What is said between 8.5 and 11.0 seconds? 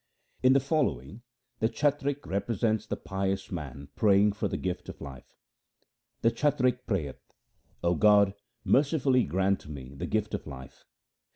mercifully grant me the gift of life